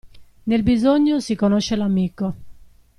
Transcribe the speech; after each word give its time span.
Nel 0.45 0.63
bisogno 0.63 1.19
si 1.19 1.35
conosce 1.35 1.75
l'amico. 1.75 2.33